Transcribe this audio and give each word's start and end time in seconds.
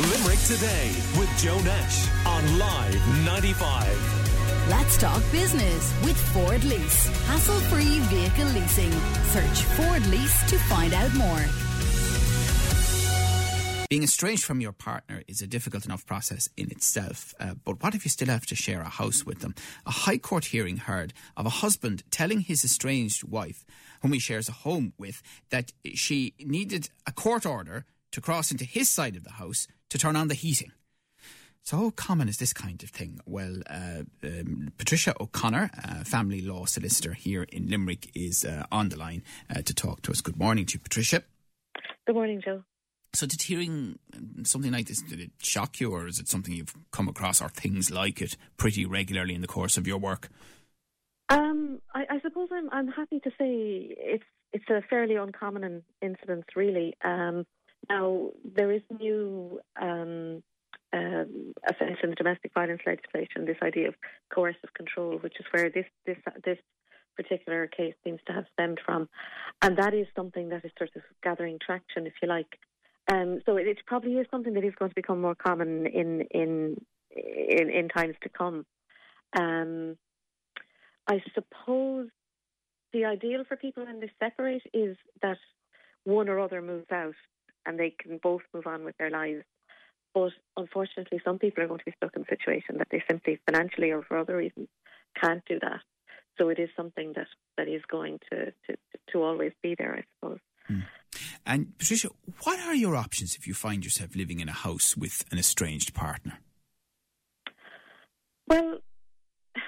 Limerick 0.00 0.38
Today 0.46 0.90
with 1.18 1.28
Joe 1.36 1.60
Nash 1.60 2.08
on 2.24 2.58
Live 2.58 3.24
95. 3.26 4.68
Let's 4.70 4.96
talk 4.96 5.22
business 5.30 5.94
with 6.02 6.16
Ford 6.32 6.64
Lease. 6.64 7.06
Hassle 7.26 7.60
free 7.68 7.98
vehicle 8.08 8.46
leasing. 8.46 8.90
Search 9.24 9.62
Ford 9.76 10.06
Lease 10.06 10.48
to 10.48 10.58
find 10.60 10.94
out 10.94 11.12
more. 11.12 11.44
Being 13.90 14.02
estranged 14.02 14.42
from 14.42 14.62
your 14.62 14.72
partner 14.72 15.22
is 15.28 15.42
a 15.42 15.46
difficult 15.46 15.84
enough 15.84 16.06
process 16.06 16.48
in 16.56 16.70
itself, 16.70 17.34
uh, 17.38 17.54
but 17.62 17.82
what 17.82 17.94
if 17.94 18.06
you 18.06 18.10
still 18.10 18.28
have 18.28 18.46
to 18.46 18.54
share 18.54 18.80
a 18.80 18.88
house 18.88 19.26
with 19.26 19.40
them? 19.40 19.54
A 19.84 19.90
High 19.90 20.18
Court 20.18 20.46
hearing 20.46 20.78
heard 20.78 21.12
of 21.36 21.44
a 21.44 21.50
husband 21.50 22.04
telling 22.10 22.40
his 22.40 22.64
estranged 22.64 23.22
wife, 23.24 23.66
whom 24.00 24.14
he 24.14 24.18
shares 24.18 24.48
a 24.48 24.52
home 24.52 24.94
with, 24.96 25.20
that 25.50 25.72
she 25.92 26.32
needed 26.38 26.88
a 27.06 27.12
court 27.12 27.44
order 27.44 27.84
to 28.12 28.20
cross 28.20 28.50
into 28.50 28.64
his 28.64 28.88
side 28.88 29.16
of 29.16 29.24
the 29.24 29.32
house 29.32 29.66
to 29.88 29.98
turn 29.98 30.16
on 30.16 30.28
the 30.28 30.34
heating. 30.34 30.72
So 31.62 31.76
how 31.76 31.90
common 31.90 32.28
is 32.28 32.38
this 32.38 32.52
kind 32.52 32.82
of 32.82 32.90
thing? 32.90 33.20
Well, 33.26 33.56
uh, 33.68 34.02
um, 34.24 34.72
Patricia 34.78 35.14
O'Connor, 35.20 35.70
uh, 35.84 36.04
family 36.04 36.40
law 36.40 36.64
solicitor 36.64 37.12
here 37.12 37.44
in 37.44 37.68
Limerick, 37.68 38.10
is 38.14 38.44
uh, 38.44 38.64
on 38.72 38.88
the 38.88 38.96
line 38.96 39.22
uh, 39.54 39.62
to 39.62 39.74
talk 39.74 40.02
to 40.02 40.10
us. 40.10 40.20
Good 40.20 40.38
morning 40.38 40.64
to 40.66 40.74
you, 40.74 40.80
Patricia. 40.80 41.22
Good 42.06 42.14
morning, 42.14 42.40
Joe. 42.44 42.64
So 43.12 43.26
did 43.26 43.42
hearing 43.42 43.98
something 44.44 44.72
like 44.72 44.86
this, 44.86 45.02
did 45.02 45.20
it 45.20 45.32
shock 45.42 45.80
you 45.80 45.92
or 45.92 46.06
is 46.06 46.18
it 46.18 46.28
something 46.28 46.54
you've 46.54 46.74
come 46.92 47.08
across 47.08 47.42
or 47.42 47.48
things 47.48 47.90
like 47.90 48.22
it 48.22 48.36
pretty 48.56 48.86
regularly 48.86 49.34
in 49.34 49.40
the 49.40 49.48
course 49.48 49.76
of 49.76 49.86
your 49.86 49.98
work? 49.98 50.28
Um, 51.28 51.80
I, 51.94 52.06
I 52.10 52.20
suppose 52.20 52.48
I'm 52.52 52.68
I'm 52.70 52.88
happy 52.88 53.20
to 53.20 53.30
say 53.30 53.94
it's 53.96 54.24
it's 54.52 54.68
a 54.68 54.82
fairly 54.88 55.14
uncommon 55.16 55.82
incident, 56.02 56.44
really. 56.56 56.94
Um, 57.04 57.46
now 57.90 58.30
there 58.44 58.70
is 58.70 58.82
new 58.98 59.60
um, 59.80 60.42
um, 60.92 61.52
offence 61.68 61.98
in 62.02 62.10
the 62.10 62.16
domestic 62.16 62.52
violence 62.54 62.82
legislation. 62.86 63.44
This 63.44 63.56
idea 63.62 63.88
of 63.88 63.94
coercive 64.32 64.72
control, 64.74 65.18
which 65.18 65.34
is 65.38 65.46
where 65.52 65.70
this 65.70 65.86
this 66.06 66.18
this 66.44 66.58
particular 67.16 67.66
case 67.66 67.94
seems 68.04 68.20
to 68.26 68.32
have 68.32 68.44
stemmed 68.52 68.80
from, 68.84 69.08
and 69.60 69.76
that 69.76 69.92
is 69.94 70.06
something 70.16 70.48
that 70.50 70.64
is 70.64 70.70
sort 70.78 70.90
of 70.96 71.02
gathering 71.22 71.58
traction, 71.64 72.06
if 72.06 72.14
you 72.22 72.28
like. 72.28 72.58
Um, 73.12 73.40
so 73.44 73.56
it, 73.56 73.66
it 73.66 73.78
probably 73.86 74.12
is 74.14 74.26
something 74.30 74.54
that 74.54 74.64
is 74.64 74.74
going 74.78 74.90
to 74.90 74.94
become 74.94 75.20
more 75.20 75.34
common 75.34 75.86
in 75.86 76.22
in 76.30 76.76
in, 77.10 77.70
in 77.70 77.88
times 77.88 78.14
to 78.22 78.28
come. 78.28 78.64
Um, 79.38 79.96
I 81.08 81.22
suppose 81.34 82.08
the 82.92 83.04
ideal 83.04 83.44
for 83.46 83.56
people 83.56 83.84
when 83.84 84.00
they 84.00 84.10
separate 84.20 84.62
is 84.72 84.96
that 85.22 85.38
one 86.04 86.28
or 86.28 86.40
other 86.40 86.62
moves 86.62 86.90
out 86.92 87.14
and 87.66 87.78
they 87.78 87.94
can 87.98 88.18
both 88.22 88.42
move 88.54 88.66
on 88.66 88.84
with 88.84 88.96
their 88.98 89.10
lives. 89.10 89.44
But 90.14 90.32
unfortunately, 90.56 91.20
some 91.24 91.38
people 91.38 91.62
are 91.62 91.68
going 91.68 91.78
to 91.78 91.84
be 91.84 91.94
stuck 91.96 92.16
in 92.16 92.22
a 92.22 92.26
situation 92.26 92.78
that 92.78 92.88
they 92.90 93.02
simply 93.08 93.38
financially 93.46 93.90
or 93.90 94.02
for 94.02 94.18
other 94.18 94.36
reasons 94.36 94.68
can't 95.20 95.42
do 95.46 95.58
that. 95.60 95.80
So 96.38 96.48
it 96.48 96.58
is 96.58 96.70
something 96.76 97.12
that, 97.16 97.26
that 97.56 97.68
is 97.68 97.82
going 97.90 98.18
to, 98.30 98.46
to, 98.46 98.76
to 99.12 99.22
always 99.22 99.52
be 99.62 99.74
there, 99.78 99.94
I 99.94 100.04
suppose. 100.14 100.38
Hmm. 100.66 100.80
And 101.46 101.78
Patricia, 101.78 102.08
what 102.42 102.60
are 102.60 102.74
your 102.74 102.96
options 102.96 103.34
if 103.34 103.46
you 103.46 103.54
find 103.54 103.84
yourself 103.84 104.14
living 104.14 104.40
in 104.40 104.48
a 104.48 104.52
house 104.52 104.96
with 104.96 105.24
an 105.30 105.38
estranged 105.38 105.94
partner? 105.94 106.38
Well, 108.46 108.78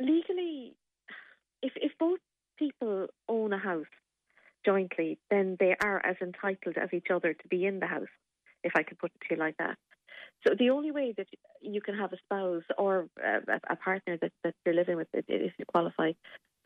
legally, 0.00 0.76
if 1.62 1.72
if 1.76 1.92
both 1.98 2.18
people 2.58 3.08
own 3.28 3.52
a 3.52 3.58
house 3.58 3.86
jointly, 4.64 5.18
then 5.30 5.56
they 5.58 5.74
are 5.82 6.04
as 6.04 6.16
entitled 6.20 6.76
as 6.76 6.90
each 6.92 7.08
other 7.12 7.34
to 7.34 7.48
be 7.48 7.64
in 7.66 7.80
the 7.80 7.86
house, 7.86 8.08
if 8.62 8.72
I 8.76 8.82
could 8.82 8.98
put 8.98 9.12
it 9.14 9.28
to 9.28 9.34
you 9.34 9.40
like 9.40 9.56
that. 9.58 9.76
So 10.46 10.54
the 10.58 10.70
only 10.70 10.90
way 10.90 11.14
that 11.16 11.26
you 11.62 11.80
can 11.80 11.96
have 11.96 12.12
a 12.12 12.18
spouse 12.18 12.64
or 12.76 13.08
a, 13.22 13.60
a 13.70 13.76
partner 13.76 14.18
that, 14.20 14.32
that 14.42 14.54
you're 14.64 14.74
living 14.74 14.96
with, 14.96 15.08
if 15.12 15.52
you 15.58 15.64
qualify 15.66 16.12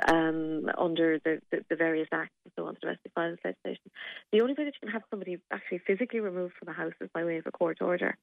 um, 0.08 0.66
under 0.76 1.19
the, 1.25 1.41
the, 1.50 1.64
the, 1.70 1.76
various 1.76 2.09
acts 2.12 2.34
and 2.44 2.53
so 2.56 2.66
on, 2.66 2.76
domestic 2.81 3.12
violence 3.14 3.41
legislation, 3.44 3.91
the 4.32 4.41
only 4.41 4.54
way 4.54 4.65
that 4.65 4.75
you 4.75 4.80
can 4.80 4.91
have 4.91 5.03
somebody 5.10 5.38
actually 5.53 5.80
physically 5.86 6.20
removed 6.20 6.54
from 6.59 6.69
a 6.69 6.72
house 6.72 6.92
is 7.00 7.09
by 7.12 7.25
way 7.25 7.38
of 7.38 7.47
a 7.47 7.50
court 7.50 7.78
order. 7.80 8.16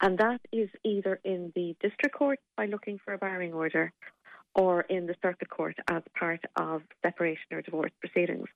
And 0.00 0.18
that 0.18 0.40
is 0.52 0.68
either 0.84 1.20
in 1.24 1.52
the 1.54 1.76
district 1.80 2.16
court 2.16 2.40
by 2.56 2.66
looking 2.66 2.98
for 3.04 3.14
a 3.14 3.18
barring 3.18 3.52
order 3.52 3.92
or 4.54 4.82
in 4.82 5.06
the 5.06 5.14
circuit 5.22 5.50
court 5.50 5.76
as 5.88 6.02
part 6.18 6.40
of 6.56 6.82
separation 7.04 7.46
or 7.52 7.62
divorce 7.62 7.92
proceedings. 8.00 8.48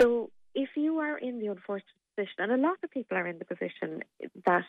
So 0.00 0.30
if 0.54 0.70
you 0.76 0.98
are 0.98 1.18
in 1.18 1.40
the 1.40 1.46
unfortunate 1.46 1.88
position, 2.16 2.36
and 2.38 2.52
a 2.52 2.56
lot 2.56 2.78
of 2.82 2.90
people 2.90 3.16
are 3.16 3.26
in 3.26 3.38
the 3.38 3.44
position 3.44 4.02
that, 4.46 4.64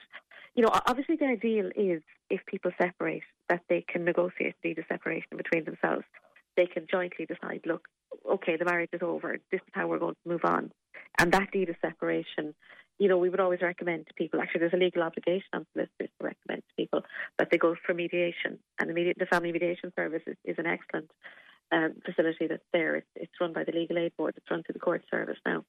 you 0.55 0.63
know, 0.63 0.69
obviously 0.87 1.15
the 1.15 1.25
ideal 1.25 1.69
is 1.75 2.01
if 2.29 2.45
people 2.45 2.71
separate, 2.81 3.23
that 3.49 3.61
they 3.69 3.85
can 3.87 4.05
negotiate 4.05 4.55
the 4.63 4.75
separation 4.87 5.37
between 5.37 5.65
themselves. 5.65 6.05
They 6.57 6.65
can 6.65 6.87
jointly 6.89 7.25
decide, 7.25 7.61
look, 7.65 7.87
okay, 8.29 8.57
the 8.57 8.65
marriage 8.65 8.89
is 8.93 9.01
over. 9.01 9.37
This 9.51 9.61
is 9.61 9.73
how 9.73 9.87
we're 9.87 9.99
going 9.99 10.15
to 10.15 10.29
move 10.29 10.45
on. 10.45 10.71
And 11.19 11.31
that 11.33 11.51
deed 11.51 11.69
of 11.69 11.75
separation, 11.81 12.55
you 12.97 13.09
know, 13.09 13.17
we 13.17 13.29
would 13.29 13.39
always 13.39 13.61
recommend 13.61 14.07
to 14.07 14.13
people, 14.13 14.41
actually, 14.41 14.59
there's 14.59 14.73
a 14.73 14.77
legal 14.77 15.03
obligation 15.03 15.47
on 15.53 15.65
solicitors 15.73 16.09
to 16.19 16.25
recommend 16.25 16.63
to 16.63 16.75
people 16.77 17.01
that 17.37 17.49
they 17.51 17.57
go 17.57 17.75
for 17.85 17.93
mediation. 17.93 18.57
And 18.79 18.89
the, 18.89 19.25
family 19.29 19.51
mediation 19.51 19.91
service 19.95 20.23
is, 20.25 20.37
is 20.45 20.55
an 20.57 20.65
excellent 20.65 21.11
um, 21.71 21.95
facility 22.05 22.47
that's 22.47 22.63
there. 22.73 22.95
It's, 22.95 23.07
it's 23.15 23.33
run 23.39 23.53
by 23.53 23.63
the 23.63 23.71
Legal 23.71 23.97
Aid 23.97 24.15
Board. 24.17 24.35
It's 24.37 24.49
run 24.49 24.63
through 24.63 24.73
the 24.73 24.79
court 24.79 25.03
service 25.09 25.37
now. 25.45 25.63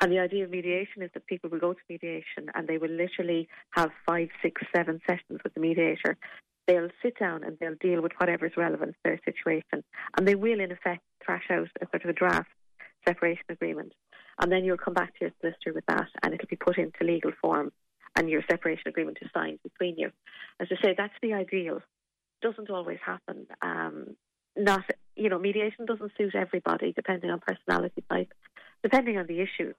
And 0.00 0.12
the 0.12 0.18
idea 0.18 0.44
of 0.44 0.50
mediation 0.50 1.02
is 1.02 1.10
that 1.14 1.26
people 1.26 1.48
will 1.48 1.58
go 1.58 1.72
to 1.72 1.80
mediation 1.88 2.50
and 2.54 2.68
they 2.68 2.78
will 2.78 2.90
literally 2.90 3.48
have 3.70 3.90
five, 4.06 4.28
six, 4.42 4.60
seven 4.74 5.00
sessions 5.06 5.40
with 5.42 5.54
the 5.54 5.60
mediator. 5.60 6.18
They'll 6.66 6.90
sit 7.02 7.18
down 7.18 7.44
and 7.44 7.56
they'll 7.58 7.76
deal 7.80 8.02
with 8.02 8.12
whatever 8.18 8.46
is 8.46 8.56
relevant 8.56 8.92
to 8.92 8.98
their 9.04 9.20
situation. 9.24 9.84
And 10.16 10.28
they 10.28 10.34
will, 10.34 10.60
in 10.60 10.72
effect, 10.72 11.02
thrash 11.24 11.44
out 11.50 11.68
a 11.80 11.86
sort 11.90 12.04
of 12.04 12.10
a 12.10 12.12
draft 12.12 12.50
separation 13.06 13.44
agreement. 13.48 13.92
And 14.38 14.52
then 14.52 14.64
you'll 14.64 14.76
come 14.76 14.94
back 14.94 15.14
to 15.14 15.18
your 15.22 15.30
solicitor 15.40 15.72
with 15.74 15.86
that 15.86 16.08
and 16.22 16.34
it'll 16.34 16.48
be 16.48 16.56
put 16.56 16.76
into 16.76 17.04
legal 17.04 17.32
form 17.40 17.72
and 18.16 18.28
your 18.28 18.42
separation 18.50 18.88
agreement 18.88 19.18
is 19.22 19.30
signed 19.32 19.60
between 19.62 19.96
you. 19.98 20.10
As 20.60 20.68
I 20.70 20.82
say, 20.82 20.94
that's 20.96 21.14
the 21.22 21.34
ideal. 21.34 21.80
Doesn't 22.42 22.70
always 22.70 22.98
happen. 23.04 23.46
Um, 23.62 24.16
not 24.56 24.84
you 25.16 25.28
know 25.28 25.38
mediation 25.38 25.86
doesn't 25.86 26.12
suit 26.16 26.34
everybody 26.34 26.92
depending 26.92 27.30
on 27.30 27.40
personality 27.40 28.04
type, 28.10 28.32
depending 28.82 29.18
on 29.18 29.26
the 29.26 29.40
issues. 29.40 29.74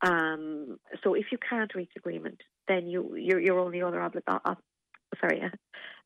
Um, 0.00 0.80
so 1.04 1.14
if 1.14 1.26
you 1.30 1.38
can't 1.38 1.72
reach 1.74 1.90
agreement, 1.96 2.40
then 2.68 2.86
you 2.86 3.14
your 3.16 3.40
your 3.40 3.58
only 3.58 3.82
other 3.82 3.98
obli- 3.98 4.22
uh, 4.26 4.54
sorry 5.20 5.42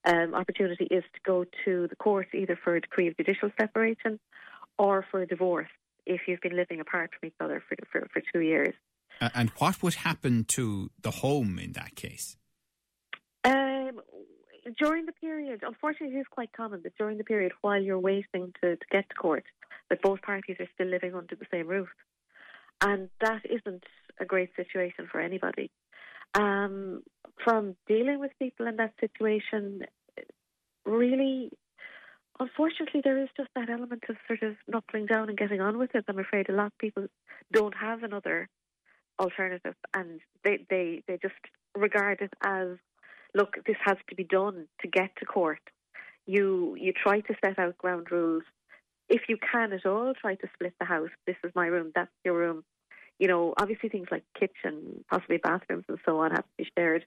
um, 0.04 0.34
opportunity 0.34 0.84
is 0.84 1.04
to 1.14 1.20
go 1.24 1.44
to 1.64 1.86
the 1.88 1.96
court 1.96 2.28
either 2.34 2.58
for 2.62 2.76
a 2.76 2.80
decree 2.80 3.08
of 3.08 3.16
judicial 3.16 3.50
separation 3.58 4.18
or 4.78 5.04
for 5.10 5.22
a 5.22 5.26
divorce 5.26 5.68
if 6.04 6.22
you've 6.26 6.40
been 6.40 6.56
living 6.56 6.80
apart 6.80 7.10
from 7.18 7.28
each 7.28 7.34
other 7.40 7.62
for 7.68 7.76
for, 7.90 8.06
for 8.12 8.22
two 8.32 8.40
years. 8.40 8.74
Uh, 9.20 9.30
and 9.34 9.50
what 9.58 9.82
would 9.82 9.94
happen 9.94 10.44
to 10.44 10.90
the 11.00 11.10
home 11.10 11.58
in 11.58 11.72
that 11.72 11.94
case? 11.94 12.36
Um, 13.44 14.00
during 14.78 15.06
the 15.06 15.12
period, 15.12 15.62
unfortunately, 15.66 16.16
it 16.16 16.20
is 16.20 16.26
quite 16.30 16.52
common 16.52 16.80
that 16.82 16.96
during 16.96 17.18
the 17.18 17.24
period 17.24 17.52
while 17.60 17.80
you're 17.80 17.98
waiting 17.98 18.52
to, 18.62 18.76
to 18.76 18.86
get 18.90 19.08
to 19.08 19.14
court, 19.14 19.44
that 19.90 20.02
both 20.02 20.22
parties 20.22 20.56
are 20.60 20.68
still 20.74 20.88
living 20.88 21.14
under 21.14 21.36
the 21.36 21.46
same 21.50 21.68
roof. 21.68 21.88
And 22.80 23.08
that 23.20 23.42
isn't 23.44 23.84
a 24.20 24.24
great 24.24 24.50
situation 24.56 25.08
for 25.10 25.20
anybody. 25.20 25.70
Um, 26.34 27.02
from 27.42 27.76
dealing 27.86 28.20
with 28.20 28.32
people 28.38 28.66
in 28.66 28.76
that 28.76 28.94
situation, 29.00 29.82
really, 30.84 31.50
unfortunately, 32.38 33.00
there 33.02 33.22
is 33.22 33.28
just 33.36 33.48
that 33.54 33.70
element 33.70 34.04
of 34.08 34.16
sort 34.26 34.42
of 34.42 34.56
knuckling 34.66 35.06
down 35.06 35.28
and 35.28 35.38
getting 35.38 35.60
on 35.60 35.78
with 35.78 35.94
it. 35.94 36.04
I'm 36.08 36.18
afraid 36.18 36.48
a 36.48 36.52
lot 36.52 36.66
of 36.66 36.78
people 36.78 37.06
don't 37.52 37.74
have 37.74 38.02
another 38.02 38.48
alternative 39.18 39.74
and 39.94 40.20
they, 40.44 40.66
they, 40.68 41.02
they 41.06 41.18
just 41.22 41.34
regard 41.74 42.20
it 42.20 42.32
as 42.42 42.76
look, 43.34 43.56
this 43.66 43.76
has 43.84 43.96
to 44.08 44.14
be 44.14 44.24
done 44.24 44.66
to 44.80 44.88
get 44.88 45.10
to 45.18 45.26
court. 45.26 45.60
You 46.26 46.76
you 46.78 46.92
try 46.92 47.20
to 47.20 47.34
set 47.44 47.58
out 47.58 47.78
ground 47.78 48.08
rules. 48.10 48.42
If 49.08 49.22
you 49.28 49.36
can 49.38 49.72
at 49.72 49.86
all, 49.86 50.12
try 50.20 50.34
to 50.34 50.48
split 50.54 50.74
the 50.80 50.86
house. 50.86 51.10
This 51.26 51.36
is 51.44 51.52
my 51.54 51.66
room, 51.66 51.92
that's 51.94 52.10
your 52.24 52.36
room. 52.36 52.64
You 53.18 53.28
know, 53.28 53.54
obviously 53.58 53.88
things 53.88 54.08
like 54.10 54.24
kitchen, 54.38 55.04
possibly 55.08 55.38
bathrooms 55.38 55.84
and 55.88 55.98
so 56.04 56.18
on 56.18 56.32
have 56.32 56.42
to 56.42 56.56
be 56.58 56.68
shared. 56.76 57.06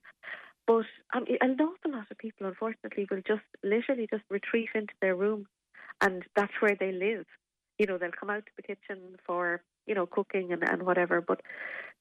But 0.65 0.85
um, 1.13 1.25
an 1.41 1.57
awful 1.59 1.91
lot 1.91 2.11
of 2.11 2.17
people, 2.17 2.47
unfortunately, 2.47 3.07
will 3.09 3.21
just 3.27 3.41
literally 3.63 4.07
just 4.09 4.23
retreat 4.29 4.69
into 4.75 4.93
their 5.01 5.15
room, 5.15 5.47
and 5.99 6.23
that's 6.35 6.53
where 6.59 6.77
they 6.79 6.91
live. 6.91 7.25
You 7.79 7.87
know, 7.87 7.97
they'll 7.97 8.11
come 8.11 8.29
out 8.29 8.45
to 8.45 8.51
the 8.55 8.61
kitchen 8.61 9.17
for 9.25 9.61
you 9.87 9.95
know 9.95 10.05
cooking 10.05 10.53
and, 10.53 10.63
and 10.63 10.83
whatever, 10.83 11.21
but 11.21 11.41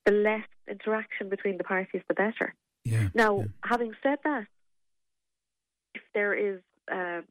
the 0.05 0.11
less 0.11 0.45
interaction 0.69 1.29
between 1.29 1.57
the 1.57 1.63
parties, 1.63 2.03
the 2.07 2.13
better. 2.13 2.53
Yeah. 2.89 3.09
Now, 3.13 3.39
yeah. 3.39 3.45
having 3.63 3.93
said 4.03 4.19
that, 4.23 4.45
if 5.95 6.01
there 6.13 6.33
is 6.33 6.61
uh, 6.91 7.21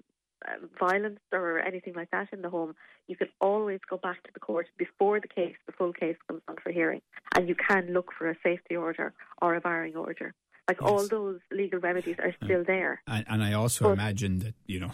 violence 0.79 1.21
or 1.33 1.59
anything 1.61 1.95
like 1.95 2.11
that 2.11 2.29
in 2.33 2.43
the 2.43 2.51
home, 2.51 2.75
you 3.07 3.17
can 3.17 3.29
always 3.41 3.81
go 3.89 3.97
back 3.97 4.23
to 4.25 4.31
the 4.35 4.41
court 4.41 4.67
before 4.77 5.21
the 5.21 5.29
case, 5.29 5.57
the 5.67 5.73
full 5.73 5.93
case 5.93 6.17
comes 6.27 6.43
on 6.49 6.57
for 6.63 6.73
hearing, 6.73 7.01
and 7.35 7.49
you 7.49 7.55
can 7.55 7.93
look 7.93 8.13
for 8.17 8.31
a 8.31 8.37
safety 8.43 8.77
order 8.77 9.13
or 9.41 9.55
a 9.55 9.61
barring 9.61 9.97
order. 9.97 10.35
Like 10.69 10.79
yes. 10.83 10.91
all 10.91 11.09
those 11.09 11.41
legal 11.51 11.81
remedies 11.81 12.17
are 12.19 12.35
still 12.45 12.63
there. 12.63 13.01
And, 13.07 13.25
and 13.29 13.43
I 13.43 13.55
also 13.55 13.85
but, 13.85 13.93
imagine 13.93 14.41
that 14.41 14.55
you 14.67 14.81
know, 14.81 14.93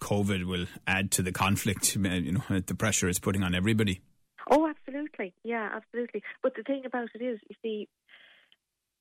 COVID 0.00 0.44
will 0.44 0.66
add 0.86 1.12
to 1.12 1.22
the 1.22 1.32
conflict. 1.32 1.96
You 2.06 2.32
know, 2.32 2.60
the 2.60 2.74
pressure 2.74 3.08
it's 3.08 3.20
putting 3.20 3.44
on 3.44 3.54
everybody. 3.54 4.00
Oh, 4.50 4.68
absolutely. 4.68 5.32
Yeah, 5.44 5.68
absolutely. 5.74 6.22
But 6.42 6.54
the 6.56 6.62
thing 6.62 6.82
about 6.84 7.08
it 7.14 7.22
is, 7.22 7.40
you 7.48 7.56
see, 7.62 7.88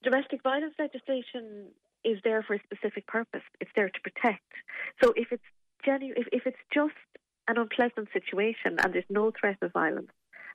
domestic 0.06 0.44
violence 0.44 0.76
legislation 0.78 1.68
is 2.04 2.20
there 2.24 2.44
for 2.44 2.54
a 2.54 2.60
specific 2.64 3.08
purpose. 3.08 3.42
It's 3.60 3.72
there 3.76 3.90
to 3.90 4.02
protect. 4.02 4.46
So 5.04 5.14
if 5.16 5.32
it's 5.32 5.44
genu- 5.84 6.14
if, 6.16 6.28
if 6.32 6.44
it's 6.46 6.64
just 6.72 6.94
an 7.48 7.58
unpleasant 7.58 8.10
situation 8.14 8.78
and 8.82 8.94
there's 8.94 9.10
no 9.10 9.32
threat 9.32 9.58
of 9.62 9.74
violence, 9.74 10.12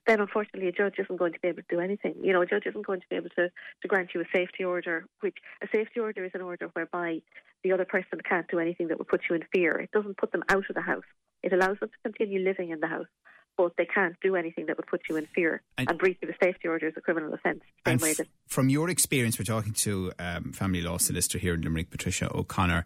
then 0.06 0.20
unfortunately 0.20 0.68
a 0.68 0.72
judge 0.72 0.94
isn't 0.98 1.16
going 1.16 1.32
to 1.32 1.40
be 1.40 1.48
able 1.48 1.62
to 1.62 1.74
do 1.74 1.80
anything. 1.80 2.14
You 2.22 2.32
know, 2.32 2.42
a 2.42 2.46
judge 2.46 2.66
isn't 2.66 2.86
going 2.86 3.00
to 3.00 3.06
be 3.10 3.16
able 3.16 3.30
to, 3.30 3.50
to 3.82 3.88
grant 3.88 4.10
you 4.14 4.20
a 4.20 4.24
safety 4.34 4.64
order, 4.64 5.04
which 5.20 5.36
a 5.62 5.66
safety 5.74 6.00
order 6.00 6.24
is 6.24 6.32
an 6.34 6.40
order 6.40 6.70
whereby 6.72 7.20
the 7.62 7.72
other 7.72 7.84
person 7.84 8.20
can't 8.26 8.48
do 8.48 8.58
anything 8.58 8.88
that 8.88 8.98
would 8.98 9.08
put 9.08 9.22
you 9.28 9.34
in 9.36 9.42
fear. 9.52 9.78
It 9.78 9.90
doesn't 9.90 10.16
put 10.16 10.32
them 10.32 10.44
out 10.48 10.64
of 10.70 10.74
the 10.74 10.80
house. 10.80 11.04
It 11.42 11.52
allows 11.52 11.78
them 11.80 11.90
to 11.90 12.10
continue 12.10 12.40
living 12.40 12.70
in 12.70 12.80
the 12.80 12.86
house 12.86 13.12
but 13.56 13.72
they 13.76 13.86
can't 13.86 14.16
do 14.20 14.36
anything 14.36 14.66
that 14.66 14.76
would 14.76 14.86
put 14.86 15.02
you 15.08 15.16
in 15.16 15.26
fear. 15.34 15.62
And, 15.78 15.90
and 15.90 15.98
breach 15.98 16.18
of 16.22 16.28
a 16.28 16.34
safety 16.42 16.68
order 16.68 16.88
is 16.88 16.94
a 16.96 17.00
criminal 17.00 17.32
offence. 17.34 17.60
F- 17.86 18.26
from 18.46 18.68
your 18.68 18.88
experience, 18.88 19.38
we're 19.38 19.44
talking 19.44 19.72
to 19.74 20.12
um, 20.18 20.52
family 20.52 20.82
law 20.82 20.98
solicitor 20.98 21.38
here 21.38 21.54
in 21.54 21.62
Limerick, 21.62 21.90
Patricia 21.90 22.30
O'Connor. 22.34 22.84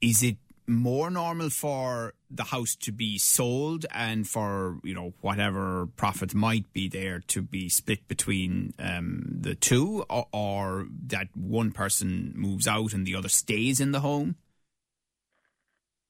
Is 0.00 0.22
it 0.22 0.36
more 0.66 1.10
normal 1.10 1.50
for 1.50 2.14
the 2.30 2.44
house 2.44 2.74
to 2.76 2.92
be 2.92 3.18
sold 3.18 3.84
and 3.90 4.28
for 4.28 4.78
you 4.82 4.94
know 4.94 5.12
whatever 5.20 5.86
profit 5.96 6.34
might 6.34 6.72
be 6.72 6.88
there 6.88 7.20
to 7.28 7.42
be 7.42 7.68
split 7.68 8.06
between 8.08 8.72
um, 8.78 9.24
the 9.26 9.54
two, 9.54 10.04
or, 10.08 10.26
or, 10.32 10.86
that 11.06 11.28
one 11.34 11.72
person 11.72 12.32
moves 12.34 12.66
out 12.66 12.92
and 12.92 13.06
the 13.06 13.14
other 13.14 13.28
stays 13.28 13.80
in 13.80 13.92
the 13.92 14.00
home? 14.00 14.36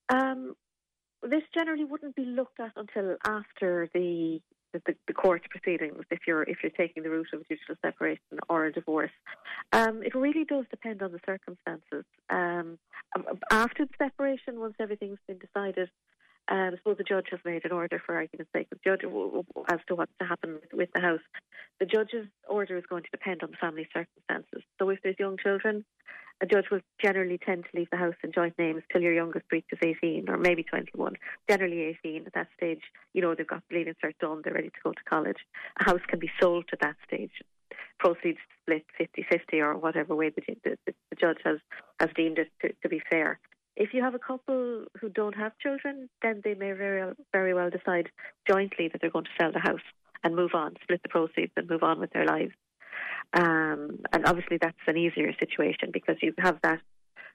Um, 0.08 0.55
this 1.22 1.42
generally 1.54 1.84
wouldn't 1.84 2.16
be 2.16 2.24
looked 2.24 2.60
at 2.60 2.72
until 2.76 3.16
after 3.24 3.88
the 3.94 4.40
the, 4.72 4.94
the, 5.06 5.12
court 5.12 5.42
proceedings 5.50 6.02
if 6.10 6.20
you're 6.26 6.44
if 6.44 6.58
you're 6.62 6.72
taking 6.72 7.02
the 7.02 7.10
route 7.10 7.26
of 7.34 7.40
a 7.40 7.44
judicial 7.44 7.74
separation 7.84 8.38
or 8.48 8.64
a 8.64 8.72
divorce. 8.72 9.10
Um, 9.72 10.02
it 10.02 10.14
really 10.14 10.44
does 10.44 10.64
depend 10.70 11.02
on 11.02 11.12
the 11.12 11.20
circumstances. 11.26 12.06
Um, 12.30 12.78
after 13.50 13.84
the 13.84 13.92
separation, 13.98 14.60
once 14.60 14.74
everything's 14.80 15.19
been 15.28 15.38
decided, 15.38 15.90
um, 16.48 16.70
I 16.72 16.76
suppose 16.76 16.96
the 16.98 17.04
judge 17.04 17.26
has 17.30 17.40
made 17.44 17.64
an 17.64 17.72
order 17.72 18.02
for 18.04 18.16
argument's 18.16 18.50
sake. 18.52 18.68
The 18.70 18.78
judge 18.84 19.02
as 19.04 19.78
to 19.88 19.94
what's 19.94 20.12
to 20.20 20.26
happen 20.26 20.54
with, 20.54 20.72
with 20.72 20.88
the 20.94 21.00
house. 21.00 21.20
The 21.78 21.86
judge's 21.86 22.26
order 22.48 22.76
is 22.76 22.84
going 22.88 23.04
to 23.04 23.10
depend 23.10 23.42
on 23.42 23.50
the 23.50 23.56
family 23.56 23.88
circumstances. 23.92 24.62
So 24.78 24.88
if 24.88 25.00
there's 25.02 25.16
young 25.18 25.36
children, 25.36 25.84
a 26.42 26.46
judge 26.46 26.66
will 26.70 26.80
generally 27.00 27.38
tend 27.38 27.64
to 27.64 27.78
leave 27.78 27.88
the 27.90 27.96
house 27.96 28.16
in 28.24 28.32
joint 28.32 28.58
names 28.58 28.82
till 28.92 29.00
your 29.00 29.14
youngest 29.14 29.46
reaches 29.52 29.78
18 29.80 30.28
or 30.28 30.36
maybe 30.36 30.64
21. 30.64 31.14
Generally 31.48 31.96
18 32.04 32.24
at 32.26 32.34
that 32.34 32.48
stage, 32.56 32.82
you 33.14 33.22
know, 33.22 33.34
they've 33.34 33.46
got 33.46 33.62
the 33.70 33.76
leaving 33.76 33.94
cert 34.04 34.18
done, 34.20 34.42
they're 34.42 34.52
ready 34.52 34.70
to 34.70 34.82
go 34.82 34.90
to 34.90 35.04
college. 35.08 35.38
A 35.80 35.84
house 35.84 36.00
can 36.08 36.18
be 36.18 36.30
sold 36.40 36.64
at 36.72 36.80
that 36.80 36.96
stage. 37.06 37.30
Proceeds 38.00 38.38
split 38.60 38.84
50-50 39.00 39.60
or 39.60 39.78
whatever 39.78 40.16
way 40.16 40.30
the, 40.30 40.42
the, 40.64 40.76
the 40.84 41.16
judge 41.18 41.38
has, 41.44 41.58
has 42.00 42.10
deemed 42.16 42.38
it 42.38 42.50
to, 42.60 42.72
to, 42.82 42.88
be 42.88 43.00
fair. 43.08 43.38
If 43.76 43.94
you 43.94 44.02
have 44.02 44.16
a 44.16 44.18
couple 44.18 44.86
who 45.00 45.08
don't 45.08 45.36
have 45.36 45.56
children, 45.58 46.08
then 46.22 46.42
they 46.42 46.54
may 46.54 46.72
very, 46.72 47.12
very 47.32 47.54
well 47.54 47.70
decide 47.70 48.10
jointly 48.48 48.88
that 48.88 49.00
they're 49.00 49.10
going 49.10 49.26
to 49.26 49.30
sell 49.40 49.52
the 49.52 49.60
house 49.60 49.80
and 50.24 50.34
move 50.34 50.50
on, 50.54 50.74
split 50.82 51.02
the 51.04 51.08
proceeds 51.08 51.52
and 51.56 51.70
move 51.70 51.84
on 51.84 52.00
with 52.00 52.10
their 52.10 52.26
lives. 52.26 52.52
Um, 53.34 54.00
and 54.12 54.26
obviously, 54.26 54.58
that's 54.61 54.76
an 54.87 54.96
easier 54.96 55.32
situation 55.38 55.90
because 55.93 56.17
you 56.23 56.34
have 56.38 56.58
that. 56.62 56.81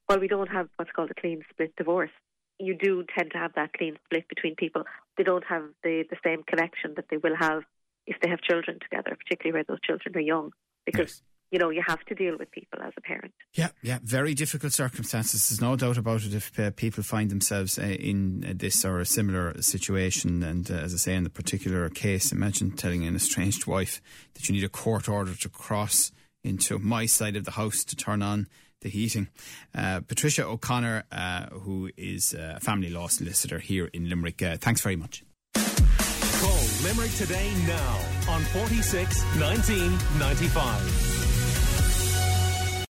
While 0.06 0.20
we 0.20 0.28
don't 0.28 0.50
have 0.50 0.70
what's 0.78 0.92
called 0.92 1.12
a 1.12 1.20
clean 1.20 1.42
split 1.50 1.76
divorce, 1.76 2.12
you 2.60 2.76
do 2.76 3.04
tend 3.18 3.32
to 3.32 3.38
have 3.38 3.54
that 3.56 3.74
clean 3.74 3.98
split 4.06 4.28
between 4.30 4.56
people. 4.56 4.84
They 5.18 5.24
don't 5.24 5.44
have 5.46 5.64
the, 5.84 6.06
the 6.10 6.18
same 6.24 6.44
connection 6.44 6.94
that 6.96 7.06
they 7.10 7.18
will 7.18 7.36
have 7.36 7.64
if 8.06 8.18
they 8.22 8.30
have 8.30 8.42
children 8.42 8.80
together, 8.82 9.18
particularly 9.18 9.54
where 9.54 9.66
those 9.68 9.82
children 9.82 10.16
are 10.16 10.22
young, 10.22 10.52
because 10.86 11.22
yes 11.22 11.37
you 11.52 11.60
know, 11.60 11.70
you 11.70 11.82
have 11.86 12.04
to 12.06 12.16
deal 12.16 12.38
with 12.38 12.52
people 12.52 12.80
as 12.82 12.94
a 12.98 13.02
parent. 13.02 13.34
Yeah, 13.54 13.70
yeah, 13.82 14.00
very 14.04 14.34
difficult 14.34 14.74
circumstances. 14.74 15.48
There's 15.48 15.62
no 15.62 15.76
doubt 15.76 15.98
about 15.98 16.24
it 16.24 16.34
if 16.34 16.60
uh, 16.60 16.72
people 16.72 17.04
find 17.04 17.30
themselves 17.30 17.80
uh, 17.80 17.84
in 17.84 18.46
uh, 18.48 18.54
this 18.56 18.84
or 18.84 19.00
a 19.00 19.06
similar 19.06 19.62
situation. 19.62 20.44
And 20.44 20.70
uh, 20.70 20.76
as 20.76 20.94
I 20.94 20.98
say, 20.98 21.16
in 21.16 21.24
the 21.24 21.30
particular 21.30 21.90
case, 21.90 22.32
imagine 22.32 22.72
telling 22.72 23.06
an 23.06 23.16
estranged 23.16 23.66
wife 23.66 24.02
that 24.34 24.48
you 24.48 24.56
need 24.56 24.64
a 24.64 24.70
court 24.70 25.08
order 25.08 25.36
to 25.36 25.50
cross 25.50 26.12
into 26.44 26.80
my 26.80 27.06
side 27.06 27.36
of 27.36 27.46
the 27.46 27.52
house 27.52 27.84
to 27.86 27.96
turn 27.96 28.22
on 28.22 28.48
the 28.82 28.90
heating. 28.90 29.30
Uh, 29.74 30.02
Patricia 30.02 30.46
O'Connor, 30.46 31.06
uh, 31.12 31.48
who 31.48 31.90
is 31.98 32.34
a 32.34 32.60
family 32.60 32.90
law 32.90 33.08
solicitor 33.08 33.60
here 33.60 33.90
in 33.94 34.10
Limerick, 34.10 34.40
thanks 34.60 34.82
very 34.82 34.96
much. 34.96 35.24
Call 35.56 36.60
Limerick 36.84 37.12
today 37.14 37.52
now 37.66 38.00
on 38.30 38.42
46 38.44 39.24
1995. 39.40 41.17